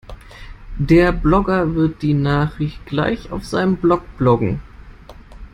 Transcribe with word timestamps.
Der 0.79 1.11
Blogger 1.11 1.75
wird 1.75 2.01
die 2.01 2.15
Nachricht 2.15 2.83
gleich 2.87 3.31
auf 3.31 3.45
seinem 3.45 3.77
Blog 3.77 4.01
bloggen. 4.17 4.59